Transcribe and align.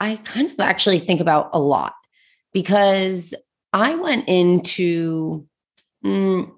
I 0.00 0.16
kind 0.16 0.50
of 0.50 0.60
actually 0.60 0.98
think 0.98 1.20
about 1.20 1.50
a 1.52 1.58
lot 1.58 1.94
because 2.52 3.34
I 3.72 3.94
went 3.96 4.28
into, 4.28 5.46
mm, 6.04 6.50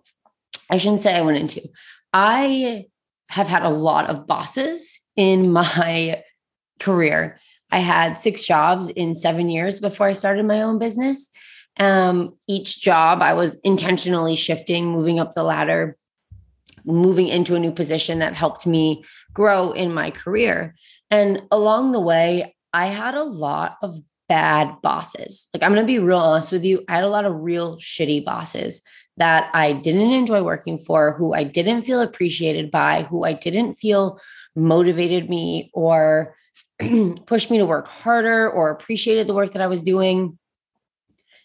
I 0.71 0.79
shouldn't 0.79 1.01
say 1.01 1.15
I 1.15 1.23
went 1.23 1.39
into, 1.39 1.69
I 2.13 2.87
have 3.29 3.49
had 3.49 3.63
a 3.63 3.71
lot 3.71 4.09
of 4.09 4.27
bosses 4.27 5.01
in 5.17 5.53
my 5.61 6.23
career. 6.81 7.41
I 7.71 7.79
had 7.79 8.21
six 8.21 8.45
jobs 8.45 8.89
in 8.91 9.15
seven 9.15 9.49
years 9.49 9.81
before 9.81 10.07
I 10.07 10.13
started 10.13 10.47
my 10.47 10.63
own 10.63 10.79
business. 10.79 11.31
Um, 11.79 12.33
each 12.49 12.81
job 12.81 13.21
I 13.21 13.35
was 13.35 13.57
intentionally 13.61 14.37
shifting, 14.37 14.87
moving 14.87 15.19
up 15.19 15.35
the 15.35 15.43
ladder, 15.43 15.97
moving 16.85 17.29
into 17.29 17.55
a 17.55 17.59
new 17.59 17.73
position 17.73 18.21
that 18.21 18.35
helped 18.35 18.67
me 18.67 19.05
grow 19.33 19.73
in 19.73 19.93
my 19.93 20.11
career. 20.11 20.75
And 21.11 21.43
along 21.51 21.93
the 21.93 22.01
way, 22.01 22.56
I 22.77 22.89
had 22.89 23.15
a 23.15 23.25
lot 23.25 23.79
of 23.81 23.99
bad 24.29 24.83
bosses. 24.83 25.49
Like, 25.55 25.63
I'm 25.63 25.73
going 25.73 25.83
to 25.83 25.91
be 25.91 25.99
real 25.99 26.19
honest 26.19 26.53
with 26.53 26.63
you. 26.63 26.85
I 26.91 26.97
had 26.97 27.05
a 27.05 27.09
lot 27.09 27.25
of 27.25 27.41
real 27.41 27.79
shitty 27.79 28.23
bosses 28.23 28.83
that 29.17 29.49
I 29.55 29.73
didn't 29.73 30.13
enjoy 30.13 30.43
working 30.43 30.79
for, 30.79 31.13
who 31.13 31.33
I 31.33 31.43
didn't 31.43 31.85
feel 31.85 32.03
appreciated 32.03 32.71
by, 32.71 33.05
who 33.05 33.25
I 33.25 33.33
didn't 33.33 33.77
feel 33.77 34.21
motivated 34.55 35.31
me 35.31 35.71
or 35.73 36.37
pushed 37.27 37.51
me 37.51 37.57
to 37.57 37.65
work 37.65 37.89
harder 37.89 38.51
or 38.51 38.69
appreciated 38.69 39.27
the 39.27 39.35
work 39.35 39.53
that 39.53 39.63
I 39.63 39.69
was 39.69 39.83
doing. 39.83 40.39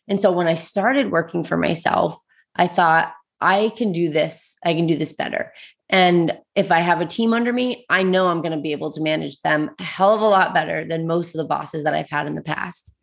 And 0.09 0.19
so 0.19 0.33
when 0.33 0.47
I 0.47 0.55
started 0.55 1.11
working 1.11 1.45
for 1.45 1.55
myself, 1.55 2.21
I 2.57 2.67
thought, 2.67 3.13
I 3.39 3.71
can 3.75 3.91
do 3.91 4.09
this. 4.09 4.55
I 4.63 4.73
can 4.73 4.85
do 4.85 4.97
this 4.97 5.13
better. 5.13 5.51
And 5.91 6.37
if 6.55 6.71
I 6.71 6.79
have 6.79 7.01
a 7.01 7.05
team 7.05 7.33
under 7.33 7.51
me, 7.51 7.85
I 7.89 8.01
know 8.01 8.27
I'm 8.27 8.41
going 8.41 8.53
to 8.53 8.61
be 8.61 8.71
able 8.71 8.91
to 8.93 9.01
manage 9.01 9.39
them 9.41 9.69
a 9.77 9.83
hell 9.83 10.15
of 10.15 10.21
a 10.21 10.25
lot 10.25 10.53
better 10.53 10.85
than 10.85 11.05
most 11.05 11.35
of 11.35 11.39
the 11.39 11.47
bosses 11.47 11.83
that 11.83 11.93
I've 11.93 12.09
had 12.09 12.27
in 12.27 12.35
the 12.35 12.41
past. 12.41 12.95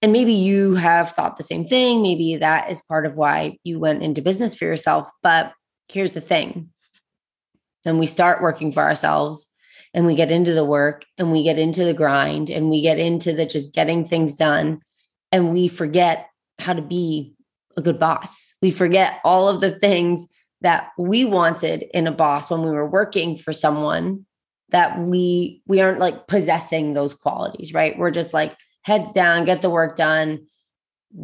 And 0.00 0.12
maybe 0.12 0.32
you 0.32 0.74
have 0.76 1.10
thought 1.10 1.36
the 1.36 1.42
same 1.42 1.66
thing. 1.66 2.02
Maybe 2.02 2.36
that 2.36 2.70
is 2.70 2.82
part 2.88 3.06
of 3.06 3.16
why 3.16 3.58
you 3.64 3.78
went 3.78 4.02
into 4.02 4.22
business 4.22 4.54
for 4.54 4.64
yourself. 4.64 5.08
But 5.22 5.52
here's 5.88 6.14
the 6.14 6.20
thing 6.20 6.70
then 7.84 7.98
we 7.98 8.06
start 8.06 8.42
working 8.42 8.72
for 8.72 8.82
ourselves 8.82 9.46
and 9.94 10.06
we 10.06 10.16
get 10.16 10.32
into 10.32 10.52
the 10.52 10.64
work 10.64 11.04
and 11.18 11.30
we 11.30 11.44
get 11.44 11.58
into 11.58 11.84
the 11.84 11.94
grind 11.94 12.50
and 12.50 12.68
we 12.68 12.82
get 12.82 12.98
into 12.98 13.32
the 13.32 13.46
just 13.46 13.74
getting 13.74 14.04
things 14.04 14.34
done 14.34 14.80
and 15.30 15.52
we 15.52 15.68
forget 15.68 16.28
how 16.58 16.72
to 16.72 16.82
be 16.82 17.34
a 17.76 17.82
good 17.82 18.00
boss. 18.00 18.54
We 18.60 18.72
forget 18.72 19.20
all 19.22 19.48
of 19.48 19.60
the 19.60 19.78
things 19.78 20.26
that 20.62 20.90
we 20.98 21.24
wanted 21.24 21.84
in 21.92 22.06
a 22.06 22.12
boss 22.12 22.50
when 22.50 22.62
we 22.62 22.70
were 22.70 22.88
working 22.88 23.36
for 23.36 23.52
someone 23.52 24.24
that 24.70 24.98
we 24.98 25.62
we 25.66 25.80
aren't 25.80 26.00
like 26.00 26.26
possessing 26.26 26.94
those 26.94 27.14
qualities 27.14 27.72
right? 27.72 27.98
We're 27.98 28.10
just 28.10 28.34
like 28.34 28.56
heads 28.82 29.12
down 29.12 29.44
get 29.44 29.62
the 29.62 29.70
work 29.70 29.96
done. 29.96 30.46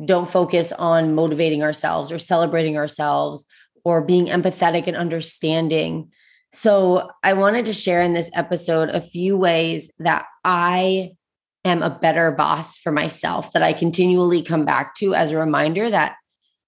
Don't 0.04 0.31
focus 0.31 0.72
on 0.72 1.15
motivating 1.15 1.62
ourselves 1.62 2.12
or 2.12 2.19
celebrating 2.19 2.76
ourselves 2.76 3.44
or 3.84 4.03
being 4.03 4.26
empathetic 4.26 4.87
and 4.87 4.97
understanding. 4.97 6.10
So 6.53 7.10
i 7.22 7.32
wanted 7.32 7.66
to 7.66 7.75
share 7.75 8.03
in 8.03 8.12
this 8.12 8.31
episode 8.34 8.91
a 8.91 9.00
few 9.00 9.37
ways 9.37 9.93
that 9.99 10.26
i 10.44 11.12
am 11.64 11.82
a 11.82 11.91
better 11.91 12.31
boss 12.31 12.76
for 12.76 12.93
myself 12.93 13.53
that 13.53 13.62
i 13.62 13.72
continually 13.72 14.43
come 14.43 14.64
back 14.64 14.94
to 14.97 15.14
as 15.14 15.31
a 15.31 15.38
reminder 15.38 15.88
that 15.88 16.16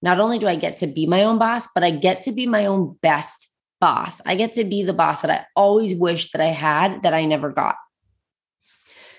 not 0.04 0.20
only 0.20 0.38
do 0.38 0.46
I 0.46 0.54
get 0.54 0.76
to 0.78 0.86
be 0.86 1.06
my 1.06 1.24
own 1.24 1.38
boss, 1.38 1.66
but 1.74 1.82
I 1.82 1.90
get 1.90 2.20
to 2.22 2.32
be 2.32 2.46
my 2.46 2.66
own 2.66 2.98
best 3.00 3.48
boss. 3.80 4.20
I 4.26 4.34
get 4.34 4.52
to 4.52 4.64
be 4.64 4.82
the 4.82 4.92
boss 4.92 5.22
that 5.22 5.30
I 5.30 5.46
always 5.56 5.94
wished 5.94 6.32
that 6.32 6.42
I 6.42 6.52
had 6.52 7.02
that 7.04 7.14
I 7.14 7.24
never 7.24 7.48
got. 7.48 7.76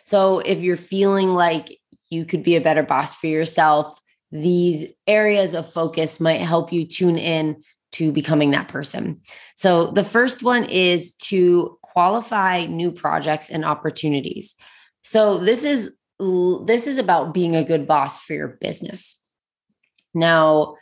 So 0.06 0.40
if 0.40 0.60
you're 0.60 0.78
feeling 0.78 1.30
like 1.30 1.80
you 2.10 2.24
could 2.24 2.44
be 2.44 2.56
a 2.56 2.62
better 2.62 2.84
boss 2.84 3.16
for 3.16 3.26
yourself, 3.26 4.00
these 4.32 4.86
areas 5.08 5.56
of 5.56 5.74
focus 5.74 6.22
might 6.22 6.42
help 6.42 6.72
you 6.72 6.86
tune 6.86 7.18
in 7.18 7.64
to 7.94 8.12
becoming 8.12 8.52
that 8.52 8.68
person. 8.68 9.22
So 9.56 9.90
the 9.90 10.04
first 10.04 10.44
one 10.44 10.66
is 10.66 11.16
to 11.16 11.80
qualify 11.82 12.68
new 12.68 12.92
projects 12.92 13.50
and 13.50 13.66
opportunities. 13.66 14.54
So 15.02 15.40
this 15.40 15.64
is 15.64 15.96
this 16.20 16.86
is 16.86 17.00
about 17.00 17.34
being 17.34 17.56
a 17.56 17.64
good 17.64 17.88
boss 17.88 18.22
for 18.22 18.34
your 18.34 18.58
business. 18.62 19.20
Now, 20.16 20.78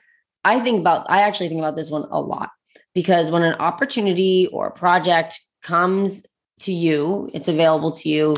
I 0.45 0.59
think 0.59 0.79
about, 0.79 1.07
I 1.09 1.21
actually 1.21 1.49
think 1.49 1.59
about 1.59 1.75
this 1.75 1.89
one 1.89 2.07
a 2.11 2.21
lot 2.21 2.49
because 2.93 3.31
when 3.31 3.43
an 3.43 3.55
opportunity 3.55 4.47
or 4.51 4.67
a 4.67 4.71
project 4.71 5.39
comes 5.61 6.25
to 6.61 6.73
you, 6.73 7.29
it's 7.33 7.47
available 7.47 7.91
to 7.93 8.09
you. 8.09 8.37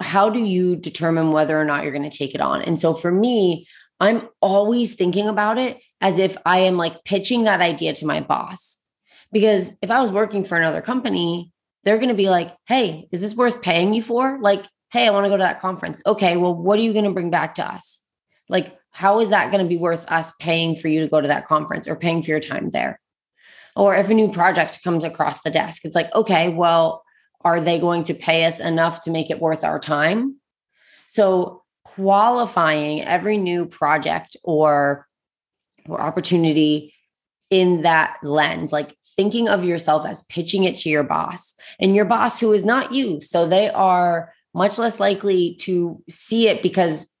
How 0.00 0.30
do 0.30 0.40
you 0.40 0.76
determine 0.76 1.32
whether 1.32 1.60
or 1.60 1.64
not 1.64 1.82
you're 1.82 1.92
going 1.92 2.08
to 2.08 2.16
take 2.16 2.34
it 2.34 2.40
on? 2.40 2.62
And 2.62 2.78
so 2.78 2.94
for 2.94 3.10
me, 3.10 3.66
I'm 4.00 4.28
always 4.40 4.94
thinking 4.94 5.28
about 5.28 5.58
it 5.58 5.80
as 6.00 6.18
if 6.18 6.36
I 6.44 6.60
am 6.60 6.76
like 6.76 7.04
pitching 7.04 7.44
that 7.44 7.60
idea 7.60 7.92
to 7.94 8.06
my 8.06 8.20
boss. 8.20 8.78
Because 9.32 9.72
if 9.82 9.90
I 9.90 10.00
was 10.00 10.12
working 10.12 10.44
for 10.44 10.56
another 10.56 10.82
company, 10.82 11.52
they're 11.84 11.98
going 11.98 12.08
to 12.08 12.14
be 12.14 12.30
like, 12.30 12.54
hey, 12.66 13.08
is 13.12 13.20
this 13.20 13.34
worth 13.34 13.62
paying 13.62 13.94
you 13.94 14.02
for? 14.02 14.38
Like, 14.40 14.64
hey, 14.92 15.06
I 15.06 15.10
want 15.10 15.24
to 15.24 15.30
go 15.30 15.36
to 15.36 15.42
that 15.42 15.60
conference. 15.60 16.02
Okay, 16.06 16.36
well, 16.36 16.54
what 16.54 16.78
are 16.78 16.82
you 16.82 16.92
going 16.92 17.04
to 17.04 17.10
bring 17.10 17.30
back 17.30 17.56
to 17.56 17.66
us? 17.66 18.00
Like, 18.48 18.76
how 18.94 19.18
is 19.18 19.28
that 19.30 19.50
going 19.50 19.62
to 19.62 19.68
be 19.68 19.76
worth 19.76 20.08
us 20.08 20.32
paying 20.38 20.76
for 20.76 20.86
you 20.86 21.00
to 21.00 21.08
go 21.08 21.20
to 21.20 21.26
that 21.26 21.46
conference 21.46 21.88
or 21.88 21.96
paying 21.96 22.22
for 22.22 22.30
your 22.30 22.40
time 22.40 22.70
there? 22.70 23.00
Or 23.74 23.96
if 23.96 24.08
a 24.08 24.14
new 24.14 24.30
project 24.30 24.84
comes 24.84 25.02
across 25.02 25.42
the 25.42 25.50
desk, 25.50 25.84
it's 25.84 25.96
like, 25.96 26.14
okay, 26.14 26.48
well, 26.48 27.02
are 27.40 27.60
they 27.60 27.80
going 27.80 28.04
to 28.04 28.14
pay 28.14 28.44
us 28.44 28.60
enough 28.60 29.02
to 29.04 29.10
make 29.10 29.30
it 29.30 29.40
worth 29.40 29.64
our 29.64 29.80
time? 29.80 30.36
So 31.08 31.64
qualifying 31.84 33.02
every 33.02 33.36
new 33.36 33.66
project 33.66 34.36
or 34.44 35.08
or 35.88 36.00
opportunity 36.00 36.94
in 37.50 37.82
that 37.82 38.16
lens, 38.22 38.72
like 38.72 38.96
thinking 39.16 39.48
of 39.48 39.64
yourself 39.64 40.06
as 40.06 40.22
pitching 40.22 40.64
it 40.64 40.76
to 40.76 40.88
your 40.88 41.02
boss 41.02 41.54
and 41.80 41.96
your 41.96 42.04
boss 42.04 42.38
who 42.38 42.52
is 42.52 42.64
not 42.64 42.92
you. 42.94 43.20
So 43.20 43.46
they 43.46 43.68
are 43.70 44.32
much 44.54 44.78
less 44.78 44.98
likely 45.00 45.56
to 45.56 46.00
see 46.08 46.48
it 46.48 46.62
because 46.62 47.13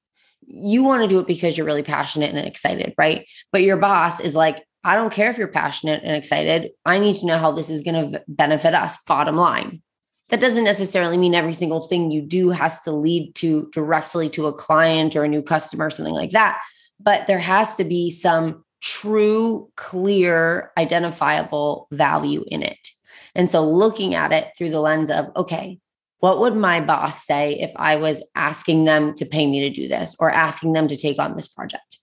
you 0.46 0.82
want 0.82 1.02
to 1.02 1.08
do 1.08 1.20
it 1.20 1.26
because 1.26 1.56
you're 1.56 1.66
really 1.66 1.82
passionate 1.82 2.34
and 2.34 2.46
excited, 2.46 2.94
right? 2.98 3.26
But 3.52 3.62
your 3.62 3.76
boss 3.76 4.20
is 4.20 4.34
like, 4.34 4.64
I 4.82 4.96
don't 4.96 5.12
care 5.12 5.30
if 5.30 5.38
you're 5.38 5.48
passionate 5.48 6.02
and 6.04 6.14
excited. 6.14 6.72
I 6.84 6.98
need 6.98 7.16
to 7.16 7.26
know 7.26 7.38
how 7.38 7.52
this 7.52 7.70
is 7.70 7.82
going 7.82 8.12
to 8.12 8.22
benefit 8.28 8.74
us, 8.74 8.98
bottom 9.04 9.36
line. 9.36 9.82
That 10.30 10.40
doesn't 10.40 10.64
necessarily 10.64 11.16
mean 11.16 11.34
every 11.34 11.52
single 11.52 11.80
thing 11.80 12.10
you 12.10 12.22
do 12.22 12.50
has 12.50 12.80
to 12.82 12.92
lead 12.92 13.34
to 13.36 13.68
directly 13.72 14.28
to 14.30 14.46
a 14.46 14.52
client 14.52 15.16
or 15.16 15.24
a 15.24 15.28
new 15.28 15.42
customer 15.42 15.86
or 15.86 15.90
something 15.90 16.14
like 16.14 16.30
that. 16.30 16.58
But 17.00 17.26
there 17.26 17.38
has 17.38 17.74
to 17.76 17.84
be 17.84 18.10
some 18.10 18.64
true, 18.80 19.70
clear, 19.76 20.70
identifiable 20.76 21.88
value 21.90 22.44
in 22.48 22.62
it. 22.62 22.88
And 23.34 23.48
so 23.48 23.68
looking 23.68 24.14
at 24.14 24.32
it 24.32 24.48
through 24.56 24.70
the 24.70 24.80
lens 24.80 25.10
of, 25.10 25.30
okay, 25.36 25.78
what 26.24 26.40
would 26.40 26.56
my 26.56 26.80
boss 26.80 27.26
say 27.26 27.52
if 27.60 27.70
I 27.76 27.96
was 27.96 28.24
asking 28.34 28.86
them 28.86 29.12
to 29.16 29.26
pay 29.26 29.46
me 29.46 29.60
to 29.60 29.68
do 29.68 29.88
this 29.88 30.16
or 30.18 30.30
asking 30.30 30.72
them 30.72 30.88
to 30.88 30.96
take 30.96 31.18
on 31.18 31.36
this 31.36 31.48
project? 31.48 31.98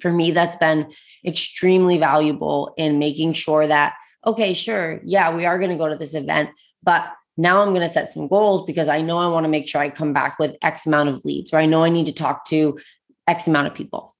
For 0.00 0.12
me, 0.12 0.32
that's 0.32 0.56
been 0.56 0.92
extremely 1.24 1.96
valuable 1.96 2.74
in 2.76 2.98
making 2.98 3.34
sure 3.34 3.68
that, 3.68 3.94
okay, 4.26 4.52
sure, 4.52 5.00
yeah, 5.04 5.32
we 5.32 5.46
are 5.46 5.60
going 5.60 5.70
to 5.70 5.76
go 5.76 5.88
to 5.88 5.94
this 5.94 6.16
event, 6.16 6.50
but 6.82 7.12
Now 7.40 7.62
I'm 7.62 7.70
going 7.70 7.80
to 7.80 7.88
set 7.88 8.12
some 8.12 8.28
goals 8.28 8.66
because 8.66 8.88
I 8.88 9.00
know 9.00 9.16
I 9.16 9.26
want 9.28 9.44
to 9.44 9.50
make 9.50 9.66
sure 9.66 9.80
I 9.80 9.88
come 9.88 10.12
back 10.12 10.38
with 10.38 10.56
X 10.60 10.86
amount 10.86 11.08
of 11.08 11.24
leads, 11.24 11.54
or 11.54 11.56
I 11.56 11.64
know 11.64 11.82
I 11.82 11.88
need 11.88 12.04
to 12.04 12.12
talk 12.12 12.44
to 12.48 12.78
X 13.26 13.48
amount 13.48 13.66
of 13.66 13.74
people. 13.74 14.14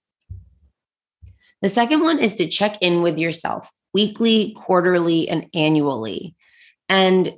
The 1.60 1.68
second 1.68 2.00
one 2.00 2.18
is 2.18 2.34
to 2.36 2.48
check 2.48 2.78
in 2.80 3.02
with 3.02 3.18
yourself 3.18 3.70
weekly, 3.92 4.54
quarterly, 4.56 5.28
and 5.28 5.48
annually. 5.52 6.34
And 6.88 7.34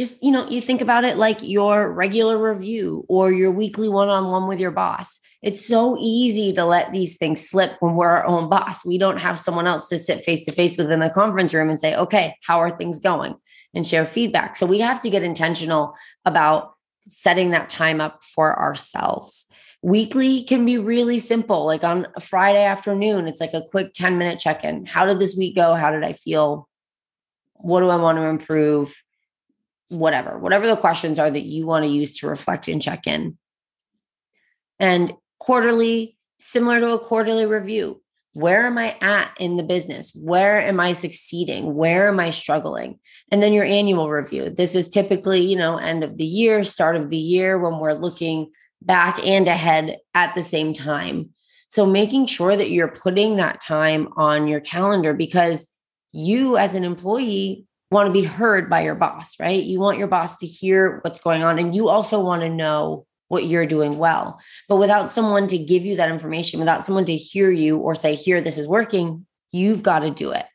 just, 0.00 0.22
you 0.22 0.32
know, 0.32 0.48
you 0.48 0.60
think 0.60 0.80
about 0.80 1.04
it 1.04 1.18
like 1.18 1.38
your 1.42 1.92
regular 1.92 2.38
review 2.38 3.04
or 3.08 3.30
your 3.30 3.50
weekly 3.50 3.88
one 3.88 4.08
on 4.08 4.30
one 4.30 4.48
with 4.48 4.58
your 4.58 4.70
boss. 4.70 5.20
It's 5.42 5.64
so 5.64 5.96
easy 6.00 6.54
to 6.54 6.64
let 6.64 6.90
these 6.90 7.18
things 7.18 7.46
slip 7.46 7.72
when 7.80 7.94
we're 7.94 8.08
our 8.08 8.24
own 8.24 8.48
boss. 8.48 8.84
We 8.84 8.96
don't 8.96 9.18
have 9.18 9.38
someone 9.38 9.66
else 9.66 9.88
to 9.90 9.98
sit 9.98 10.24
face 10.24 10.46
to 10.46 10.52
face 10.52 10.78
with 10.78 10.90
in 10.90 11.00
the 11.00 11.10
conference 11.10 11.52
room 11.52 11.68
and 11.68 11.78
say, 11.78 11.94
okay, 11.94 12.34
how 12.46 12.60
are 12.60 12.70
things 12.70 12.98
going? 12.98 13.34
And 13.74 13.86
share 13.86 14.06
feedback. 14.06 14.56
So 14.56 14.66
we 14.66 14.80
have 14.80 15.00
to 15.00 15.10
get 15.10 15.22
intentional 15.22 15.94
about 16.24 16.72
setting 17.00 17.50
that 17.50 17.68
time 17.68 18.00
up 18.00 18.22
for 18.24 18.58
ourselves. 18.58 19.46
Weekly 19.82 20.44
can 20.44 20.64
be 20.64 20.78
really 20.78 21.18
simple. 21.18 21.66
Like 21.66 21.84
on 21.84 22.06
a 22.16 22.20
Friday 22.20 22.64
afternoon, 22.64 23.28
it's 23.28 23.40
like 23.40 23.54
a 23.54 23.62
quick 23.70 23.92
10 23.92 24.16
minute 24.16 24.38
check 24.38 24.64
in. 24.64 24.86
How 24.86 25.04
did 25.04 25.18
this 25.18 25.36
week 25.36 25.56
go? 25.56 25.74
How 25.74 25.90
did 25.90 26.04
I 26.04 26.14
feel? 26.14 26.68
What 27.54 27.80
do 27.80 27.90
I 27.90 27.96
want 27.96 28.16
to 28.16 28.22
improve? 28.22 28.94
Whatever, 29.90 30.38
whatever 30.38 30.66
the 30.66 30.76
questions 30.76 31.18
are 31.18 31.30
that 31.30 31.44
you 31.44 31.66
want 31.66 31.84
to 31.84 31.90
use 31.90 32.18
to 32.18 32.28
reflect 32.28 32.68
and 32.68 32.80
check 32.80 33.06
in. 33.06 33.36
And 34.78 35.12
quarterly, 35.38 36.16
similar 36.38 36.80
to 36.80 36.92
a 36.92 36.98
quarterly 36.98 37.46
review, 37.46 38.00
where 38.34 38.66
am 38.66 38.78
I 38.78 38.96
at 39.00 39.32
in 39.38 39.56
the 39.56 39.62
business? 39.62 40.12
Where 40.14 40.60
am 40.60 40.78
I 40.78 40.92
succeeding? 40.92 41.74
Where 41.74 42.08
am 42.08 42.20
I 42.20 42.30
struggling? 42.30 43.00
And 43.32 43.42
then 43.42 43.52
your 43.52 43.64
annual 43.64 44.08
review. 44.08 44.50
This 44.50 44.76
is 44.76 44.88
typically, 44.88 45.40
you 45.40 45.56
know, 45.56 45.78
end 45.78 46.04
of 46.04 46.16
the 46.16 46.24
year, 46.24 46.62
start 46.62 46.94
of 46.94 47.10
the 47.10 47.16
year 47.16 47.58
when 47.58 47.80
we're 47.80 47.92
looking 47.92 48.52
back 48.80 49.18
and 49.24 49.48
ahead 49.48 49.98
at 50.14 50.34
the 50.34 50.42
same 50.42 50.72
time. 50.72 51.30
So 51.68 51.86
making 51.86 52.26
sure 52.26 52.56
that 52.56 52.70
you're 52.70 52.88
putting 52.88 53.36
that 53.36 53.60
time 53.60 54.08
on 54.16 54.48
your 54.48 54.60
calendar 54.60 55.12
because 55.12 55.68
you 56.12 56.56
as 56.56 56.74
an 56.74 56.84
employee 56.84 57.66
want 57.90 58.06
to 58.06 58.12
be 58.12 58.22
heard 58.22 58.70
by 58.70 58.82
your 58.82 58.94
boss, 58.94 59.38
right? 59.40 59.62
You 59.62 59.80
want 59.80 59.98
your 59.98 60.06
boss 60.06 60.38
to 60.38 60.46
hear 60.46 61.00
what's 61.02 61.20
going 61.20 61.42
on 61.42 61.58
and 61.58 61.74
you 61.74 61.88
also 61.88 62.20
want 62.20 62.42
to 62.42 62.48
know 62.48 63.06
what 63.28 63.46
you're 63.46 63.66
doing 63.66 63.98
well. 63.98 64.40
But 64.68 64.76
without 64.76 65.10
someone 65.10 65.46
to 65.48 65.58
give 65.58 65.84
you 65.84 65.96
that 65.96 66.10
information, 66.10 66.60
without 66.60 66.84
someone 66.84 67.04
to 67.06 67.16
hear 67.16 67.50
you 67.50 67.78
or 67.78 67.94
say, 67.94 68.14
here, 68.14 68.40
this 68.40 68.58
is 68.58 68.68
working, 68.68 69.26
you've 69.50 69.82
got 69.82 70.00
to 70.00 70.10
do 70.10 70.32
it. 70.32 70.46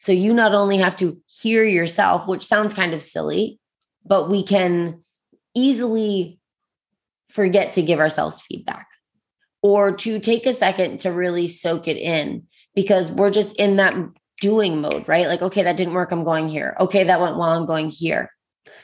So 0.00 0.12
you 0.12 0.32
not 0.32 0.54
only 0.54 0.78
have 0.78 0.96
to 0.96 1.20
hear 1.26 1.64
yourself, 1.64 2.26
which 2.26 2.44
sounds 2.44 2.72
kind 2.72 2.94
of 2.94 3.02
silly, 3.02 3.60
but 4.04 4.30
we 4.30 4.42
can 4.42 5.04
easily 5.54 6.40
forget 7.26 7.72
to 7.72 7.82
give 7.82 8.00
ourselves 8.00 8.40
feedback 8.40 8.88
or 9.62 9.92
to 9.92 10.18
take 10.18 10.46
a 10.46 10.54
second 10.54 11.00
to 11.00 11.12
really 11.12 11.46
soak 11.46 11.86
it 11.86 11.96
in 11.96 12.46
because 12.74 13.10
we're 13.10 13.30
just 13.30 13.56
in 13.56 13.76
that 13.76 13.94
doing 14.40 14.80
mode, 14.80 15.06
right? 15.06 15.28
Like, 15.28 15.42
okay, 15.42 15.62
that 15.62 15.76
didn't 15.76 15.94
work. 15.94 16.12
I'm 16.12 16.24
going 16.24 16.48
here. 16.48 16.76
Okay, 16.80 17.04
that 17.04 17.20
went 17.20 17.36
well. 17.36 17.50
I'm 17.50 17.66
going 17.66 17.90
here. 17.90 18.30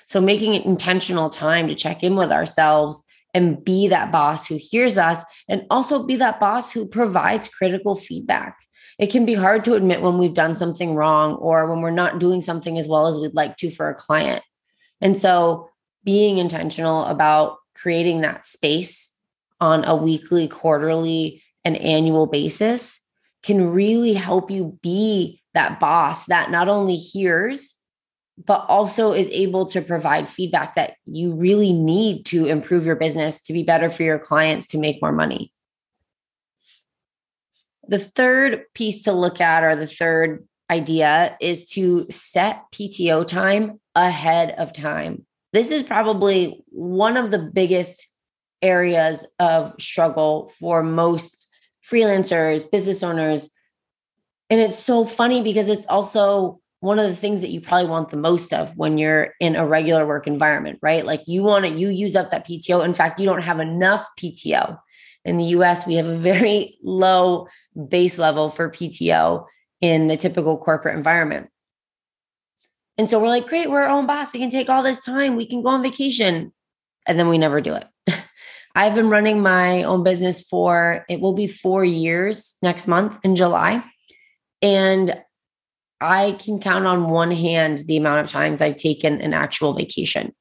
So 0.06 0.20
making 0.20 0.54
it 0.54 0.64
intentional 0.64 1.30
time 1.30 1.68
to 1.68 1.74
check 1.74 2.02
in 2.02 2.16
with 2.16 2.30
ourselves 2.30 3.02
and 3.34 3.62
be 3.64 3.88
that 3.88 4.12
boss 4.12 4.46
who 4.46 4.58
hears 4.58 4.96
us 4.96 5.22
and 5.48 5.66
also 5.70 6.04
be 6.04 6.16
that 6.16 6.40
boss 6.40 6.72
who 6.72 6.86
provides 6.86 7.48
critical 7.48 7.94
feedback. 7.94 8.56
It 8.98 9.10
can 9.10 9.26
be 9.26 9.34
hard 9.34 9.64
to 9.66 9.74
admit 9.74 10.00
when 10.00 10.16
we've 10.16 10.32
done 10.32 10.54
something 10.54 10.94
wrong 10.94 11.34
or 11.34 11.68
when 11.68 11.82
we're 11.82 11.90
not 11.90 12.18
doing 12.18 12.40
something 12.40 12.78
as 12.78 12.88
well 12.88 13.08
as 13.08 13.18
we'd 13.18 13.34
like 13.34 13.56
to 13.58 13.70
for 13.70 13.90
a 13.90 13.94
client. 13.94 14.42
And 15.00 15.16
so 15.16 15.68
being 16.02 16.38
intentional 16.38 17.04
about 17.04 17.58
creating 17.74 18.22
that 18.22 18.46
space 18.46 19.12
on 19.60 19.84
a 19.84 19.94
weekly, 19.94 20.48
quarterly, 20.48 21.42
and 21.64 21.76
annual 21.76 22.26
basis 22.26 23.00
can 23.42 23.70
really 23.70 24.14
help 24.14 24.50
you 24.50 24.78
be 24.82 25.42
that 25.56 25.80
boss 25.80 26.26
that 26.26 26.50
not 26.50 26.68
only 26.68 26.96
hears, 26.96 27.74
but 28.44 28.66
also 28.68 29.12
is 29.12 29.30
able 29.30 29.66
to 29.66 29.80
provide 29.80 30.28
feedback 30.28 30.74
that 30.74 30.94
you 31.06 31.32
really 31.32 31.72
need 31.72 32.26
to 32.26 32.46
improve 32.46 32.84
your 32.84 32.96
business, 32.96 33.40
to 33.42 33.52
be 33.54 33.62
better 33.62 33.88
for 33.88 34.02
your 34.02 34.18
clients, 34.18 34.66
to 34.68 34.78
make 34.78 35.00
more 35.00 35.12
money. 35.12 35.50
The 37.88 37.98
third 37.98 38.64
piece 38.74 39.04
to 39.04 39.12
look 39.12 39.40
at, 39.40 39.64
or 39.64 39.74
the 39.74 39.86
third 39.86 40.46
idea, 40.70 41.36
is 41.40 41.66
to 41.70 42.06
set 42.10 42.62
PTO 42.72 43.26
time 43.26 43.80
ahead 43.94 44.54
of 44.58 44.74
time. 44.74 45.24
This 45.52 45.70
is 45.70 45.82
probably 45.82 46.62
one 46.66 47.16
of 47.16 47.30
the 47.30 47.38
biggest 47.38 48.06
areas 48.60 49.26
of 49.38 49.74
struggle 49.80 50.52
for 50.58 50.82
most 50.82 51.46
freelancers, 51.88 52.70
business 52.70 53.02
owners. 53.02 53.50
And 54.50 54.60
it's 54.60 54.78
so 54.78 55.04
funny 55.04 55.42
because 55.42 55.68
it's 55.68 55.86
also 55.86 56.60
one 56.80 56.98
of 56.98 57.08
the 57.08 57.16
things 57.16 57.40
that 57.40 57.50
you 57.50 57.60
probably 57.60 57.90
want 57.90 58.10
the 58.10 58.16
most 58.16 58.52
of 58.52 58.76
when 58.76 58.98
you're 58.98 59.34
in 59.40 59.56
a 59.56 59.66
regular 59.66 60.06
work 60.06 60.26
environment, 60.26 60.78
right? 60.82 61.04
Like 61.04 61.22
you 61.26 61.42
want 61.42 61.64
to, 61.64 61.70
you 61.70 61.88
use 61.88 62.14
up 62.14 62.30
that 62.30 62.46
PTO. 62.46 62.84
In 62.84 62.94
fact, 62.94 63.18
you 63.18 63.26
don't 63.26 63.42
have 63.42 63.60
enough 63.60 64.06
PTO. 64.20 64.78
In 65.24 65.36
the 65.36 65.44
US, 65.44 65.86
we 65.86 65.94
have 65.94 66.06
a 66.06 66.16
very 66.16 66.78
low 66.82 67.48
base 67.88 68.18
level 68.18 68.50
for 68.50 68.70
PTO 68.70 69.46
in 69.80 70.06
the 70.06 70.16
typical 70.16 70.58
corporate 70.58 70.96
environment. 70.96 71.48
And 72.98 73.10
so 73.10 73.20
we're 73.20 73.28
like, 73.28 73.48
great, 73.48 73.70
we're 73.70 73.82
our 73.82 73.88
own 73.88 74.06
boss. 74.06 74.32
We 74.32 74.40
can 74.40 74.50
take 74.50 74.70
all 74.70 74.82
this 74.82 75.04
time. 75.04 75.36
We 75.36 75.46
can 75.46 75.62
go 75.62 75.70
on 75.70 75.82
vacation. 75.82 76.52
And 77.06 77.18
then 77.18 77.28
we 77.28 77.36
never 77.36 77.60
do 77.60 77.74
it. 77.74 77.86
I've 78.74 78.94
been 78.94 79.10
running 79.10 79.42
my 79.42 79.82
own 79.82 80.02
business 80.02 80.42
for, 80.42 81.04
it 81.08 81.20
will 81.20 81.34
be 81.34 81.46
four 81.46 81.84
years 81.84 82.56
next 82.62 82.86
month 82.86 83.18
in 83.22 83.36
July. 83.36 83.82
And 84.66 85.22
I 86.00 86.32
can 86.40 86.58
count 86.58 86.88
on 86.88 87.08
one 87.08 87.30
hand 87.30 87.84
the 87.86 87.96
amount 87.96 88.26
of 88.26 88.32
times 88.32 88.60
I've 88.60 88.74
taken 88.74 89.20
an 89.20 89.32
actual 89.32 89.74
vacation. 89.74 90.34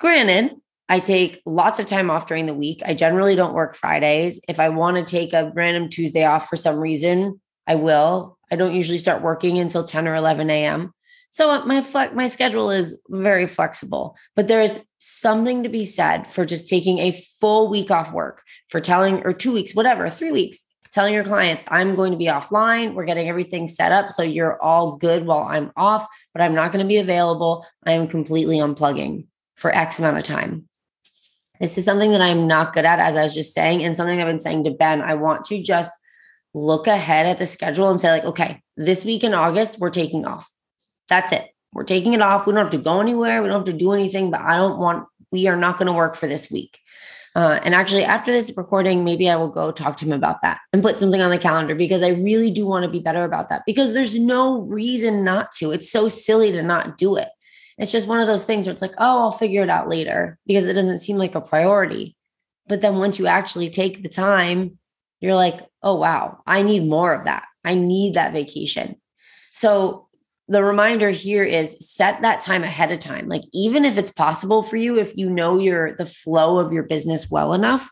Granted, 0.00 0.56
I 0.88 0.98
take 0.98 1.40
lots 1.46 1.78
of 1.78 1.86
time 1.86 2.10
off 2.10 2.26
during 2.26 2.46
the 2.46 2.54
week. 2.54 2.82
I 2.84 2.94
generally 2.94 3.36
don't 3.36 3.54
work 3.54 3.76
Fridays. 3.76 4.40
If 4.48 4.58
I 4.58 4.70
want 4.70 4.96
to 4.96 5.04
take 5.04 5.32
a 5.32 5.52
random 5.54 5.88
Tuesday 5.88 6.24
off 6.24 6.48
for 6.48 6.56
some 6.56 6.80
reason, 6.80 7.40
I 7.68 7.76
will. 7.76 8.36
I 8.50 8.56
don't 8.56 8.74
usually 8.74 8.98
start 8.98 9.22
working 9.22 9.58
until 9.58 9.84
10 9.84 10.08
or 10.08 10.16
11 10.16 10.50
a.m. 10.50 10.92
So 11.30 11.64
my 11.64 11.82
flex, 11.82 12.12
my 12.12 12.26
schedule 12.26 12.72
is 12.72 13.00
very 13.08 13.46
flexible, 13.46 14.16
but 14.34 14.48
there 14.48 14.62
is 14.62 14.84
something 14.98 15.62
to 15.62 15.68
be 15.68 15.84
said 15.84 16.32
for 16.32 16.44
just 16.44 16.68
taking 16.68 16.98
a 16.98 17.22
full 17.40 17.68
week 17.68 17.92
off 17.92 18.12
work 18.12 18.42
for 18.68 18.80
telling 18.80 19.22
or 19.24 19.32
two 19.32 19.52
weeks, 19.52 19.76
whatever, 19.76 20.10
three 20.10 20.32
weeks, 20.32 20.64
telling 20.96 21.12
your 21.12 21.24
clients, 21.24 21.66
I'm 21.68 21.94
going 21.94 22.10
to 22.12 22.16
be 22.16 22.24
offline. 22.24 22.94
We're 22.94 23.04
getting 23.04 23.28
everything 23.28 23.68
set 23.68 23.92
up. 23.92 24.10
So 24.10 24.22
you're 24.22 24.60
all 24.62 24.96
good 24.96 25.26
while 25.26 25.42
I'm 25.42 25.70
off, 25.76 26.06
but 26.32 26.40
I'm 26.40 26.54
not 26.54 26.72
going 26.72 26.82
to 26.82 26.88
be 26.88 26.96
available. 26.96 27.66
I 27.84 27.92
am 27.92 28.08
completely 28.08 28.56
unplugging 28.56 29.26
for 29.56 29.70
X 29.70 29.98
amount 29.98 30.16
of 30.16 30.24
time. 30.24 30.66
This 31.60 31.76
is 31.76 31.84
something 31.84 32.12
that 32.12 32.22
I'm 32.22 32.46
not 32.46 32.72
good 32.72 32.86
at, 32.86 32.98
as 32.98 33.14
I 33.14 33.24
was 33.24 33.34
just 33.34 33.52
saying, 33.52 33.84
and 33.84 33.94
something 33.94 34.18
I've 34.18 34.26
been 34.26 34.40
saying 34.40 34.64
to 34.64 34.70
Ben. 34.70 35.02
I 35.02 35.16
want 35.16 35.44
to 35.44 35.62
just 35.62 35.92
look 36.54 36.86
ahead 36.86 37.26
at 37.26 37.38
the 37.38 37.44
schedule 37.44 37.90
and 37.90 38.00
say, 38.00 38.10
like, 38.10 38.24
okay, 38.24 38.62
this 38.78 39.04
week 39.04 39.22
in 39.22 39.34
August, 39.34 39.78
we're 39.78 39.90
taking 39.90 40.24
off. 40.24 40.50
That's 41.10 41.30
it. 41.30 41.46
We're 41.74 41.84
taking 41.84 42.14
it 42.14 42.22
off. 42.22 42.46
We 42.46 42.54
don't 42.54 42.62
have 42.62 42.70
to 42.70 42.78
go 42.78 43.02
anywhere. 43.02 43.42
We 43.42 43.48
don't 43.48 43.58
have 43.58 43.66
to 43.66 43.84
do 43.84 43.92
anything, 43.92 44.30
but 44.30 44.40
I 44.40 44.56
don't 44.56 44.78
want, 44.78 45.06
we 45.30 45.46
are 45.46 45.56
not 45.56 45.76
going 45.76 45.88
to 45.88 45.92
work 45.92 46.16
for 46.16 46.26
this 46.26 46.50
week. 46.50 46.78
Uh, 47.36 47.60
and 47.64 47.74
actually, 47.74 48.02
after 48.02 48.32
this 48.32 48.50
recording, 48.56 49.04
maybe 49.04 49.28
I 49.28 49.36
will 49.36 49.50
go 49.50 49.70
talk 49.70 49.98
to 49.98 50.06
him 50.06 50.12
about 50.12 50.40
that 50.40 50.58
and 50.72 50.82
put 50.82 50.98
something 50.98 51.20
on 51.20 51.30
the 51.30 51.36
calendar 51.36 51.74
because 51.74 52.02
I 52.02 52.08
really 52.08 52.50
do 52.50 52.66
want 52.66 52.84
to 52.84 52.90
be 52.90 52.98
better 52.98 53.24
about 53.24 53.50
that 53.50 53.60
because 53.66 53.92
there's 53.92 54.18
no 54.18 54.62
reason 54.62 55.22
not 55.22 55.52
to. 55.58 55.70
It's 55.70 55.92
so 55.92 56.08
silly 56.08 56.50
to 56.52 56.62
not 56.62 56.96
do 56.96 57.16
it. 57.16 57.28
It's 57.76 57.92
just 57.92 58.08
one 58.08 58.20
of 58.20 58.26
those 58.26 58.46
things 58.46 58.64
where 58.64 58.72
it's 58.72 58.80
like, 58.80 58.94
oh, 58.96 59.20
I'll 59.20 59.32
figure 59.32 59.62
it 59.62 59.68
out 59.68 59.86
later 59.86 60.38
because 60.46 60.66
it 60.66 60.72
doesn't 60.72 61.00
seem 61.00 61.18
like 61.18 61.34
a 61.34 61.42
priority. 61.42 62.16
But 62.68 62.80
then 62.80 62.96
once 62.96 63.18
you 63.18 63.26
actually 63.26 63.68
take 63.68 64.02
the 64.02 64.08
time, 64.08 64.78
you're 65.20 65.34
like, 65.34 65.60
oh, 65.82 65.96
wow, 65.96 66.40
I 66.46 66.62
need 66.62 66.88
more 66.88 67.12
of 67.12 67.24
that. 67.24 67.44
I 67.62 67.74
need 67.74 68.14
that 68.14 68.32
vacation. 68.32 68.96
So 69.52 70.05
the 70.48 70.62
reminder 70.62 71.10
here 71.10 71.42
is 71.42 71.76
set 71.80 72.22
that 72.22 72.40
time 72.40 72.62
ahead 72.62 72.92
of 72.92 73.00
time. 73.00 73.28
Like, 73.28 73.42
even 73.52 73.84
if 73.84 73.98
it's 73.98 74.12
possible 74.12 74.62
for 74.62 74.76
you, 74.76 74.98
if 74.98 75.16
you 75.16 75.28
know 75.28 75.58
your 75.58 75.96
the 75.96 76.06
flow 76.06 76.58
of 76.58 76.72
your 76.72 76.84
business 76.84 77.30
well 77.30 77.52
enough, 77.52 77.90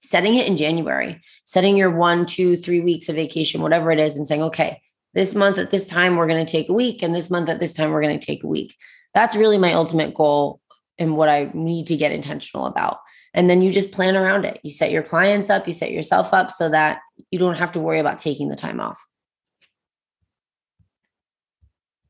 setting 0.00 0.34
it 0.36 0.46
in 0.46 0.56
January, 0.56 1.20
setting 1.44 1.76
your 1.76 1.90
one, 1.90 2.24
two, 2.24 2.56
three 2.56 2.80
weeks 2.80 3.08
of 3.08 3.16
vacation, 3.16 3.60
whatever 3.60 3.90
it 3.90 3.98
is, 3.98 4.16
and 4.16 4.26
saying, 4.26 4.42
okay, 4.42 4.80
this 5.12 5.34
month 5.34 5.58
at 5.58 5.70
this 5.70 5.86
time, 5.86 6.16
we're 6.16 6.28
going 6.28 6.44
to 6.44 6.50
take 6.50 6.68
a 6.68 6.74
week, 6.74 7.02
and 7.02 7.14
this 7.14 7.30
month 7.30 7.48
at 7.48 7.60
this 7.60 7.74
time, 7.74 7.90
we're 7.90 8.02
going 8.02 8.18
to 8.18 8.26
take 8.26 8.42
a 8.42 8.48
week. 8.48 8.74
That's 9.12 9.36
really 9.36 9.58
my 9.58 9.74
ultimate 9.74 10.14
goal 10.14 10.60
and 10.98 11.16
what 11.16 11.28
I 11.28 11.50
need 11.52 11.88
to 11.88 11.96
get 11.96 12.12
intentional 12.12 12.66
about. 12.66 12.98
And 13.34 13.50
then 13.50 13.62
you 13.62 13.70
just 13.70 13.92
plan 13.92 14.16
around 14.16 14.44
it. 14.44 14.60
You 14.62 14.70
set 14.70 14.90
your 14.90 15.02
clients 15.02 15.50
up, 15.50 15.66
you 15.66 15.72
set 15.72 15.92
yourself 15.92 16.32
up 16.32 16.50
so 16.50 16.68
that 16.68 17.00
you 17.30 17.38
don't 17.38 17.58
have 17.58 17.72
to 17.72 17.80
worry 17.80 17.98
about 17.98 18.18
taking 18.18 18.48
the 18.48 18.56
time 18.56 18.80
off. 18.80 19.04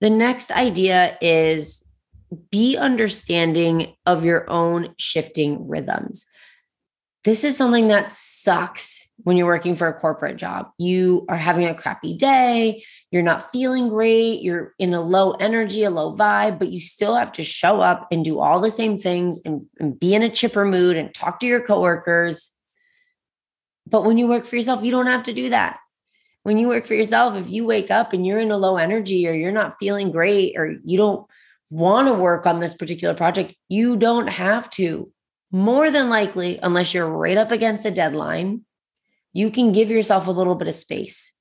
The 0.00 0.10
next 0.10 0.50
idea 0.50 1.18
is 1.20 1.86
be 2.50 2.76
understanding 2.76 3.94
of 4.06 4.24
your 4.24 4.48
own 4.48 4.94
shifting 4.98 5.68
rhythms. 5.68 6.26
This 7.24 7.44
is 7.44 7.54
something 7.54 7.88
that 7.88 8.10
sucks 8.10 9.10
when 9.18 9.36
you're 9.36 9.46
working 9.46 9.74
for 9.74 9.88
a 9.88 9.92
corporate 9.92 10.38
job. 10.38 10.70
You 10.78 11.26
are 11.28 11.36
having 11.36 11.66
a 11.66 11.74
crappy 11.74 12.16
day, 12.16 12.82
you're 13.10 13.22
not 13.22 13.52
feeling 13.52 13.90
great, 13.90 14.40
you're 14.40 14.72
in 14.78 14.94
a 14.94 15.02
low 15.02 15.32
energy, 15.32 15.84
a 15.84 15.90
low 15.90 16.16
vibe, 16.16 16.58
but 16.58 16.70
you 16.70 16.80
still 16.80 17.14
have 17.16 17.32
to 17.32 17.44
show 17.44 17.82
up 17.82 18.08
and 18.10 18.24
do 18.24 18.40
all 18.40 18.58
the 18.58 18.70
same 18.70 18.96
things 18.96 19.38
and, 19.44 19.66
and 19.78 20.00
be 20.00 20.14
in 20.14 20.22
a 20.22 20.30
chipper 20.30 20.64
mood 20.64 20.96
and 20.96 21.14
talk 21.14 21.40
to 21.40 21.46
your 21.46 21.60
coworkers. 21.60 22.50
But 23.86 24.06
when 24.06 24.16
you 24.16 24.26
work 24.26 24.46
for 24.46 24.56
yourself, 24.56 24.82
you 24.82 24.90
don't 24.90 25.06
have 25.06 25.24
to 25.24 25.34
do 25.34 25.50
that. 25.50 25.78
When 26.42 26.56
you 26.56 26.68
work 26.68 26.86
for 26.86 26.94
yourself, 26.94 27.34
if 27.36 27.50
you 27.50 27.66
wake 27.66 27.90
up 27.90 28.12
and 28.12 28.26
you're 28.26 28.40
in 28.40 28.50
a 28.50 28.56
low 28.56 28.76
energy 28.76 29.28
or 29.28 29.32
you're 29.32 29.52
not 29.52 29.78
feeling 29.78 30.10
great 30.10 30.56
or 30.56 30.76
you 30.84 30.96
don't 30.96 31.26
want 31.68 32.08
to 32.08 32.14
work 32.14 32.46
on 32.46 32.58
this 32.58 32.74
particular 32.74 33.14
project, 33.14 33.54
you 33.68 33.96
don't 33.96 34.26
have 34.26 34.70
to. 34.70 35.12
More 35.52 35.90
than 35.90 36.08
likely, 36.08 36.58
unless 36.62 36.94
you're 36.94 37.08
right 37.08 37.36
up 37.36 37.50
against 37.50 37.84
a 37.84 37.90
deadline, 37.90 38.62
you 39.32 39.50
can 39.50 39.72
give 39.72 39.90
yourself 39.90 40.26
a 40.26 40.32
little 40.32 40.54
bit 40.54 40.68
of 40.68 40.74
space. 40.74 41.32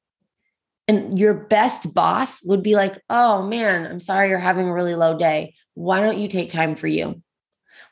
And 0.87 1.19
your 1.19 1.33
best 1.33 1.93
boss 1.93 2.43
would 2.43 2.63
be 2.63 2.75
like, 2.75 2.99
oh 3.09 3.43
man, 3.43 3.85
I'm 3.85 3.99
sorry 3.99 4.29
you're 4.29 4.39
having 4.39 4.67
a 4.67 4.73
really 4.73 4.95
low 4.95 5.17
day. 5.17 5.53
Why 5.75 6.01
don't 6.01 6.17
you 6.17 6.27
take 6.27 6.49
time 6.49 6.75
for 6.75 6.87
you? 6.87 7.21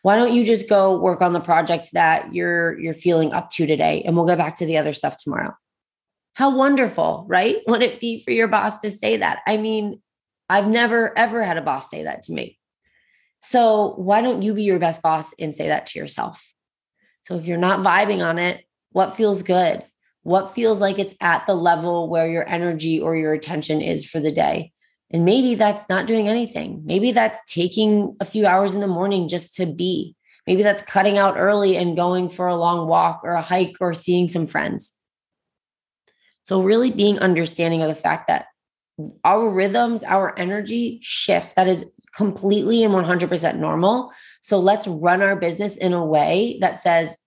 Why 0.02 0.16
don't 0.16 0.34
you 0.34 0.44
just 0.44 0.68
go 0.68 1.00
work 1.00 1.22
on 1.22 1.34
the 1.34 1.40
projects 1.40 1.92
that 1.92 2.34
you're 2.34 2.78
you're 2.80 2.94
feeling 2.94 3.34
up 3.34 3.50
to 3.52 3.68
today 3.68 4.04
and 4.04 4.16
we'll 4.16 4.26
get 4.26 4.38
back 4.38 4.56
to 4.58 4.66
the 4.66 4.78
other 4.78 4.94
stuff 4.94 5.16
tomorrow. 5.18 5.56
How 6.38 6.56
wonderful, 6.56 7.26
right? 7.28 7.64
Would 7.68 7.82
it 7.82 8.00
be 8.00 8.20
for 8.20 8.30
your 8.30 8.48
boss 8.48 8.78
to 8.82 8.92
say 8.92 9.18
that? 9.18 9.40
I 9.48 9.58
mean, 9.58 10.00
I've 10.48 10.68
never 10.68 11.18
ever 11.18 11.42
had 11.42 11.58
a 11.58 11.64
boss 11.64 11.90
say 11.90 12.04
that 12.04 12.22
to 12.24 12.34
me. 12.34 12.60
So, 13.40 13.96
why 13.98 14.22
don't 14.22 14.44
you 14.44 14.54
be 14.54 14.62
your 14.62 14.78
best 14.78 15.02
boss 15.02 15.34
and 15.40 15.56
say 15.56 15.70
that 15.70 15.88
to 15.88 16.00
yourself? 16.00 16.54
So, 17.24 17.38
if 17.38 17.48
you're 17.48 17.58
not 17.58 17.80
vibing 17.80 18.24
on 18.24 18.38
it, 18.38 18.64
what 18.92 19.16
feels 19.16 19.42
good? 19.42 19.84
What 20.22 20.54
feels 20.54 20.80
like 20.80 21.00
it's 21.00 21.16
at 21.22 21.48
the 21.48 21.56
level 21.56 22.08
where 22.08 22.28
your 22.28 22.48
energy 22.48 23.02
or 23.02 23.16
your 23.16 23.34
attention 23.34 23.82
is 23.82 24.06
for 24.06 24.20
the 24.20 24.32
day? 24.32 24.74
And 25.10 25.26
maybe 25.26 25.56
that's 25.56 25.90
not 25.90 26.06
doing 26.06 26.30
anything. 26.30 26.84
Maybe 26.86 27.14
that's 27.14 27.40
taking 27.52 28.16
a 28.20 28.26
few 28.26 28.46
hours 28.46 28.76
in 28.76 28.82
the 28.82 28.86
morning 28.86 29.28
just 29.28 29.56
to 29.56 29.66
be. 29.66 30.16
Maybe 30.46 30.62
that's 30.62 30.84
cutting 30.84 31.18
out 31.18 31.36
early 31.36 31.78
and 31.78 31.96
going 31.96 32.30
for 32.30 32.46
a 32.46 32.56
long 32.56 32.88
walk 32.88 33.22
or 33.24 33.32
a 33.32 33.42
hike 33.42 33.78
or 33.80 33.96
seeing 33.96 34.28
some 34.28 34.46
friends. 34.46 34.97
So, 36.48 36.62
really 36.62 36.92
being 36.92 37.20
understanding 37.20 37.82
of 37.82 37.90
the 37.90 38.02
fact 38.02 38.30
that 38.30 38.46
our 39.26 39.50
rhythms, 39.50 40.06
our 40.06 40.34
energy 40.40 41.00
shifts. 41.02 41.56
That 41.56 41.68
is 41.68 41.92
completely 42.16 42.86
and 42.86 42.94
100% 42.94 43.58
normal. 43.58 44.14
So, 44.40 44.58
let's 44.58 44.88
run 44.88 45.22
our 45.22 45.36
business 45.36 45.76
in 45.76 45.92
a 45.92 46.06
way 46.06 46.58
that 46.62 46.80
says, 46.80 47.18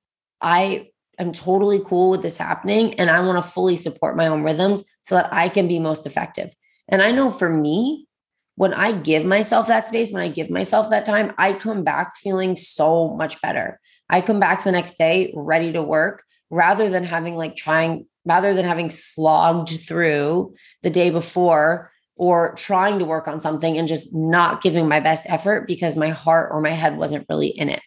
I 0.40 0.88
am 1.18 1.32
totally 1.32 1.82
cool 1.84 2.08
with 2.08 2.22
this 2.22 2.38
happening 2.38 2.94
and 2.94 3.10
I 3.10 3.20
want 3.20 3.36
to 3.44 3.50
fully 3.50 3.76
support 3.76 4.16
my 4.16 4.26
own 4.26 4.42
rhythms 4.42 4.84
so 5.02 5.16
that 5.16 5.28
I 5.30 5.50
can 5.50 5.68
be 5.68 5.78
most 5.78 6.06
effective. 6.06 6.54
And 6.88 7.02
I 7.02 7.12
know 7.12 7.30
for 7.30 7.50
me, 7.50 8.06
when 8.54 8.72
I 8.72 8.92
give 8.92 9.26
myself 9.26 9.66
that 9.66 9.86
space, 9.86 10.12
when 10.12 10.22
I 10.22 10.28
give 10.28 10.48
myself 10.48 10.88
that 10.88 11.04
time, 11.04 11.34
I 11.36 11.52
come 11.52 11.84
back 11.84 12.16
feeling 12.16 12.56
so 12.56 13.10
much 13.10 13.38
better. 13.42 13.78
I 14.08 14.22
come 14.22 14.40
back 14.40 14.64
the 14.64 14.72
next 14.72 14.96
day 14.96 15.30
ready 15.36 15.72
to 15.72 15.82
work 15.82 16.22
rather 16.48 16.88
than 16.88 17.04
having 17.04 17.36
like 17.36 17.54
trying, 17.54 18.06
rather 18.24 18.54
than 18.54 18.64
having 18.64 18.90
slogged 18.90 19.70
through 19.86 20.54
the 20.82 20.90
day 20.90 21.10
before 21.10 21.90
or 22.16 22.54
trying 22.54 22.98
to 22.98 23.04
work 23.04 23.26
on 23.26 23.40
something 23.40 23.78
and 23.78 23.88
just 23.88 24.14
not 24.14 24.62
giving 24.62 24.86
my 24.86 25.00
best 25.00 25.24
effort 25.28 25.66
because 25.66 25.96
my 25.96 26.10
heart 26.10 26.50
or 26.52 26.60
my 26.60 26.70
head 26.70 26.96
wasn't 26.98 27.26
really 27.30 27.48
in 27.48 27.70
it. 27.70 27.80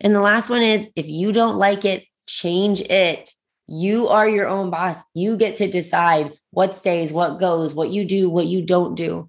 And 0.00 0.14
the 0.14 0.20
last 0.20 0.48
one 0.48 0.62
is 0.62 0.88
if 0.96 1.08
you 1.08 1.32
don't 1.32 1.56
like 1.56 1.84
it, 1.84 2.04
change 2.26 2.80
it. 2.82 3.30
You 3.66 4.08
are 4.08 4.28
your 4.28 4.48
own 4.48 4.70
boss. 4.70 5.00
You 5.14 5.36
get 5.36 5.56
to 5.56 5.68
decide 5.68 6.32
what 6.50 6.74
stays, 6.74 7.12
what 7.12 7.40
goes, 7.40 7.74
what 7.74 7.90
you 7.90 8.04
do, 8.04 8.30
what 8.30 8.46
you 8.46 8.62
don't 8.62 8.94
do. 8.94 9.28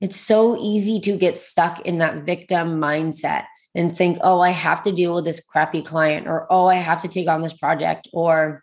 It's 0.00 0.16
so 0.16 0.58
easy 0.60 1.00
to 1.00 1.16
get 1.16 1.38
stuck 1.38 1.80
in 1.80 1.98
that 1.98 2.24
victim 2.24 2.80
mindset 2.80 3.44
and 3.74 3.96
think, 3.96 4.18
oh, 4.22 4.40
I 4.40 4.50
have 4.50 4.82
to 4.82 4.92
deal 4.92 5.14
with 5.14 5.24
this 5.24 5.44
crappy 5.44 5.82
client, 5.82 6.26
or 6.26 6.46
oh, 6.50 6.66
I 6.66 6.76
have 6.76 7.02
to 7.02 7.08
take 7.08 7.28
on 7.28 7.42
this 7.42 7.54
project, 7.54 8.08
or 8.12 8.62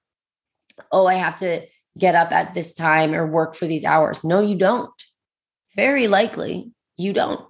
oh, 0.91 1.07
I 1.07 1.15
have 1.15 1.37
to 1.39 1.65
get 1.97 2.15
up 2.15 2.31
at 2.31 2.53
this 2.53 2.73
time 2.73 3.13
or 3.13 3.27
work 3.27 3.55
for 3.55 3.67
these 3.67 3.85
hours. 3.85 4.23
No, 4.23 4.39
you 4.39 4.55
don't. 4.55 4.91
Very 5.75 6.07
likely 6.07 6.71
you 6.97 7.13
don't. 7.13 7.45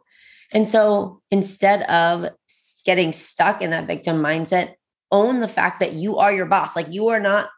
And 0.51 0.67
so 0.67 1.21
instead 1.29 1.83
of 1.83 2.31
getting 2.85 3.11
stuck 3.11 3.61
in 3.61 3.69
that 3.69 3.87
victim 3.87 4.21
mindset, 4.21 4.73
own 5.11 5.39
the 5.39 5.47
fact 5.47 5.79
that 5.79 5.93
you 5.93 6.17
are 6.17 6.31
your 6.31 6.45
boss. 6.45 6.75
Like 6.75 6.91
you 6.91 7.09
are 7.09 7.19
not 7.19 7.49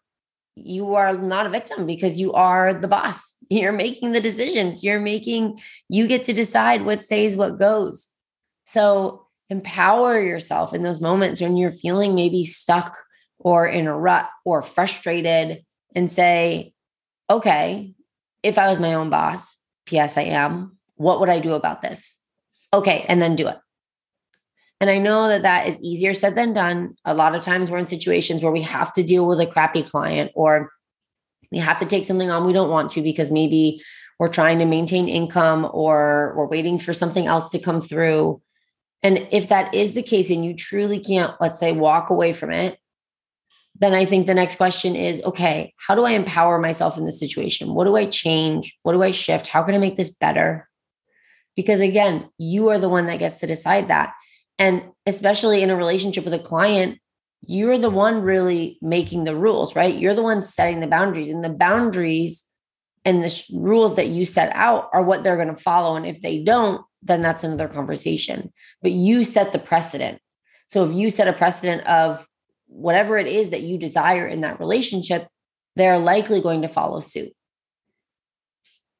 you 0.55 0.95
are 0.95 1.17
not 1.17 1.45
a 1.45 1.49
victim 1.49 1.85
because 1.85 2.19
you 2.19 2.33
are 2.33 2.73
the 2.73 2.87
boss. 2.87 3.35
You're 3.49 3.71
making 3.71 4.11
the 4.11 4.21
decisions. 4.21 4.83
You're 4.83 4.99
making, 4.99 5.59
you 5.89 6.07
get 6.07 6.23
to 6.25 6.33
decide 6.33 6.85
what 6.85 7.01
stays, 7.01 7.37
what 7.37 7.57
goes. 7.57 8.07
So 8.65 9.27
empower 9.51 10.17
yourself 10.17 10.73
in 10.73 10.81
those 10.81 11.01
moments 11.01 11.41
when 11.41 11.57
you're 11.57 11.73
feeling 11.73 12.15
maybe 12.15 12.45
stuck 12.45 12.97
or 13.37 13.67
in 13.67 13.85
a 13.85 13.95
rut 13.95 14.29
or 14.45 14.61
frustrated 14.61 15.63
and 15.93 16.09
say, 16.09 16.73
okay, 17.29 17.93
if 18.43 18.57
I 18.57 18.69
was 18.69 18.79
my 18.79 18.93
own 18.93 19.09
boss, 19.09 19.57
P.S. 19.85 20.17
I 20.17 20.23
am, 20.23 20.77
what 20.95 21.19
would 21.19 21.29
I 21.29 21.39
do 21.39 21.53
about 21.53 21.81
this? 21.81 22.17
Okay. 22.73 23.05
And 23.09 23.21
then 23.21 23.35
do 23.35 23.49
it. 23.49 23.57
And 24.79 24.89
I 24.89 24.99
know 24.99 25.27
that 25.27 25.43
that 25.43 25.67
is 25.67 25.81
easier 25.81 26.13
said 26.13 26.35
than 26.35 26.53
done. 26.53 26.95
A 27.03 27.13
lot 27.13 27.35
of 27.35 27.43
times 27.43 27.69
we're 27.69 27.77
in 27.77 27.85
situations 27.85 28.41
where 28.41 28.53
we 28.53 28.61
have 28.61 28.93
to 28.93 29.03
deal 29.03 29.27
with 29.27 29.41
a 29.41 29.45
crappy 29.45 29.83
client 29.83 30.31
or 30.33 30.71
we 31.51 31.57
have 31.57 31.79
to 31.79 31.85
take 31.85 32.05
something 32.05 32.29
on 32.29 32.47
we 32.47 32.53
don't 32.53 32.69
want 32.69 32.89
to 32.91 33.01
because 33.01 33.29
maybe 33.29 33.83
we're 34.17 34.29
trying 34.29 34.59
to 34.59 34.65
maintain 34.65 35.09
income 35.09 35.69
or 35.73 36.33
we're 36.37 36.47
waiting 36.47 36.79
for 36.79 36.93
something 36.93 37.27
else 37.27 37.49
to 37.51 37.59
come 37.59 37.81
through. 37.81 38.41
And 39.03 39.27
if 39.31 39.49
that 39.49 39.73
is 39.73 39.93
the 39.93 40.03
case 40.03 40.29
and 40.29 40.45
you 40.45 40.55
truly 40.55 40.99
can't, 40.99 41.33
let's 41.41 41.59
say, 41.59 41.71
walk 41.71 42.09
away 42.09 42.33
from 42.33 42.51
it, 42.51 42.77
then 43.79 43.93
I 43.93 44.05
think 44.05 44.27
the 44.27 44.35
next 44.35 44.57
question 44.57 44.95
is 44.95 45.21
okay, 45.23 45.73
how 45.77 45.95
do 45.95 46.03
I 46.03 46.11
empower 46.11 46.59
myself 46.59 46.97
in 46.97 47.05
this 47.05 47.19
situation? 47.19 47.73
What 47.73 47.85
do 47.85 47.95
I 47.95 48.05
change? 48.05 48.77
What 48.83 48.93
do 48.93 49.01
I 49.01 49.11
shift? 49.11 49.47
How 49.47 49.63
can 49.63 49.73
I 49.73 49.79
make 49.79 49.95
this 49.95 50.13
better? 50.13 50.69
Because 51.55 51.81
again, 51.81 52.29
you 52.37 52.69
are 52.69 52.77
the 52.77 52.89
one 52.89 53.07
that 53.07 53.19
gets 53.19 53.39
to 53.39 53.47
decide 53.47 53.87
that. 53.89 54.13
And 54.59 54.83
especially 55.05 55.63
in 55.63 55.71
a 55.71 55.75
relationship 55.75 56.23
with 56.23 56.33
a 56.33 56.39
client, 56.39 56.99
you're 57.41 57.79
the 57.79 57.89
one 57.89 58.21
really 58.21 58.77
making 58.81 59.23
the 59.23 59.35
rules, 59.35 59.75
right? 59.75 59.95
You're 59.95 60.13
the 60.13 60.21
one 60.21 60.43
setting 60.43 60.79
the 60.79 60.87
boundaries, 60.87 61.29
and 61.29 61.43
the 61.43 61.49
boundaries 61.49 62.45
and 63.03 63.23
the 63.23 63.29
sh- 63.29 63.49
rules 63.51 63.95
that 63.95 64.09
you 64.09 64.25
set 64.25 64.55
out 64.55 64.89
are 64.93 65.03
what 65.03 65.23
they're 65.23 65.37
going 65.37 65.47
to 65.47 65.55
follow. 65.55 65.95
And 65.95 66.05
if 66.05 66.21
they 66.21 66.43
don't, 66.43 66.85
then 67.01 67.21
that's 67.21 67.43
another 67.43 67.67
conversation. 67.67 68.51
But 68.81 68.91
you 68.91 69.23
set 69.23 69.51
the 69.51 69.59
precedent. 69.59 70.19
So 70.67 70.85
if 70.85 70.95
you 70.95 71.09
set 71.09 71.27
a 71.27 71.33
precedent 71.33 71.85
of 71.85 72.25
whatever 72.67 73.17
it 73.17 73.27
is 73.27 73.49
that 73.49 73.63
you 73.63 73.77
desire 73.77 74.27
in 74.27 74.41
that 74.41 74.59
relationship, 74.59 75.27
they're 75.75 75.99
likely 75.99 76.41
going 76.41 76.61
to 76.61 76.67
follow 76.67 76.99
suit. 76.99 77.33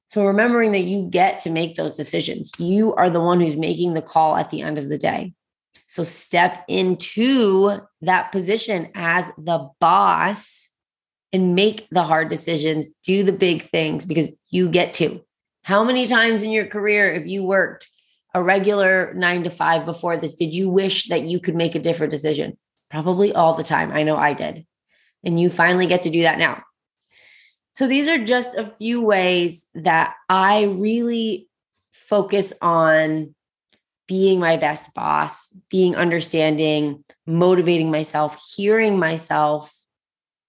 So 0.10 0.25
remembering 0.25 0.74
that 0.74 0.79
you 0.79 1.08
get 1.10 1.39
to 1.39 1.50
make 1.50 1.75
those 1.75 1.96
decisions, 1.96 2.51
you 2.58 2.93
are 2.96 3.10
the 3.10 3.22
one 3.22 3.39
who's 3.39 3.55
making 3.55 3.93
the 3.93 4.01
call 4.01 4.36
at 4.36 4.50
the 4.50 4.62
end 4.62 4.77
of 4.77 4.89
the 4.89 4.98
day. 4.98 5.34
So 5.88 6.03
step 6.03 6.65
into 6.67 7.79
that 8.01 8.31
position 8.31 8.89
as 8.93 9.29
the 9.38 9.70
boss 9.79 10.70
and 11.34 11.55
make 11.55 11.88
the 11.91 12.03
hard 12.03 12.29
decisions, 12.29 12.89
do 13.03 13.24
the 13.24 13.31
big 13.31 13.62
things 13.62 14.05
because 14.05 14.36
you 14.50 14.70
get 14.70 14.93
to. 14.96 15.22
How 15.63 15.84
many 15.84 16.08
times 16.08 16.43
in 16.43 16.51
your 16.51 16.65
career, 16.65 17.13
have 17.13 17.27
you 17.27 17.43
worked 17.43 17.88
a 18.34 18.42
regular 18.42 19.14
nine 19.14 19.44
to 19.44 19.50
five 19.50 19.86
before 19.86 20.18
this, 20.18 20.34
did 20.34 20.56
you 20.56 20.70
wish 20.70 21.10
that 21.10 21.24
you 21.24 21.40
could 21.40 21.56
make 21.56 21.76
a 21.76 21.80
different 21.80 22.12
decision? 22.12 22.58
Probably 22.90 23.34
all 23.34 23.56
the 23.56 23.64
time. 23.64 23.92
I 23.92 24.04
know 24.04 24.18
I 24.18 24.34
did. 24.34 24.66
And 25.24 25.40
you 25.40 25.50
finally 25.50 25.88
get 25.88 26.04
to 26.04 26.10
do 26.10 26.24
that 26.24 26.40
now. 26.40 26.64
So 27.74 27.88
these 27.88 28.08
are 28.08 28.24
just 28.24 28.58
a 28.58 28.66
few 28.66 29.02
ways 29.02 29.68
that 29.76 30.16
I 30.30 30.64
really 30.64 31.48
focus 31.92 32.54
on 32.62 33.34
being 34.08 34.40
my 34.40 34.58
best 34.58 34.94
boss, 34.94 35.56
being 35.70 35.96
understanding, 35.96 37.04
motivating 37.26 37.90
myself, 37.90 38.46
hearing 38.56 39.00
myself, 39.00 39.74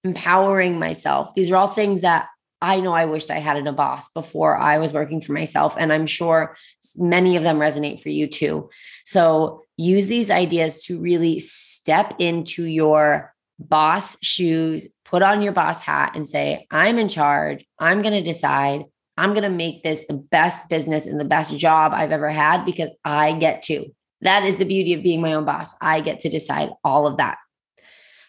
empowering 0.03 0.81
myself. 0.81 1.33
These 1.35 1.51
are 1.51 1.57
all 1.57 1.69
things 1.69 2.01
that 2.01 2.27
I 2.63 2.81
know 2.81 2.93
I 2.93 3.07
wished 3.07 3.31
I 3.31 3.41
had 3.41 3.67
a 3.67 3.73
boss 3.73 4.09
before 4.11 4.57
I 4.57 4.79
was 4.79 4.93
working 4.93 5.21
for 5.21 5.33
myself. 5.33 5.75
And 5.79 5.93
I'm 5.93 6.07
sure 6.07 6.57
many 6.97 7.37
of 7.37 7.43
them 7.43 7.59
resonate 7.59 8.01
for 8.01 8.09
you 8.09 8.29
too. 8.29 8.71
So 9.05 9.65
use 9.77 10.07
these 10.07 10.31
ideas 10.31 10.85
to 10.85 11.01
really 11.01 11.41
step 11.41 12.15
into 12.21 12.65
your 12.65 13.35
boss 13.59 14.17
shoes, 14.23 14.89
put 15.05 15.23
on 15.23 15.43
your 15.43 15.53
boss 15.53 15.83
hat 15.83 16.13
and 16.15 16.29
say, 16.29 16.67
I'm 16.71 16.99
in 16.99 17.09
charge. 17.09 17.67
I'm 17.79 18.01
going 18.01 18.15
to 18.15 18.23
decide. 18.23 18.85
I'm 19.17 19.33
going 19.33 19.43
to 19.43 19.51
make 19.51 19.83
this 19.83 20.07
the 20.07 20.15
best 20.15 20.71
business 20.71 21.07
and 21.07 21.21
the 21.21 21.25
best 21.25 21.57
job 21.59 21.93
I've 21.93 22.13
ever 22.13 22.31
had 22.31 22.65
because 22.65 22.91
I 23.05 23.33
get 23.35 23.63
to. 23.63 23.87
That 24.23 24.45
is 24.45 24.57
the 24.57 24.65
beauty 24.65 24.95
of 24.95 25.03
being 25.03 25.21
my 25.21 25.35
own 25.35 25.45
boss. 25.45 25.75
I 25.81 26.01
get 26.01 26.21
to 26.21 26.29
decide 26.29 26.71
all 26.85 27.09
of 27.09 27.17
that. 27.17 27.39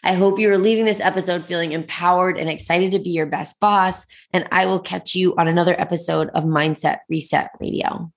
I 0.04 0.12
hope 0.12 0.38
you 0.38 0.52
are 0.52 0.58
leaving 0.58 0.84
this 0.84 1.00
episode 1.00 1.42
feeling 1.42 1.72
empowered 1.72 2.38
and 2.38 2.50
excited 2.50 2.92
to 2.92 2.98
be 2.98 3.10
your 3.10 3.24
best 3.24 3.58
boss. 3.58 4.04
And 4.34 4.46
I 4.52 4.66
will 4.66 4.80
catch 4.80 5.14
you 5.14 5.34
on 5.36 5.48
another 5.48 5.74
episode 5.80 6.28
of 6.34 6.44
Mindset 6.44 6.98
Reset 7.08 7.50
Radio. 7.58 8.12